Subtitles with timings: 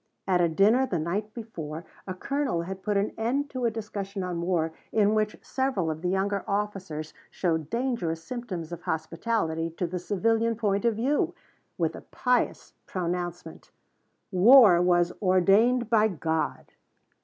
[0.27, 4.23] At a dinner the night before a colonel had put an end to a discussion
[4.23, 9.85] on war, in which several of the younger officers showed dangerous symptoms of hospitality to
[9.85, 11.35] the civilian point of view,
[11.77, 13.69] with the pious pronouncement:
[14.31, 16.71] "War was ordained by God."